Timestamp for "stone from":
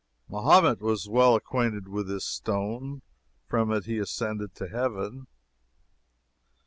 2.25-3.71